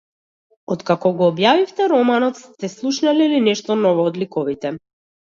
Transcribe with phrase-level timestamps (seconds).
[0.75, 4.79] Откако го објавивте романот, сте слушнале ли нешто ново од ликовите?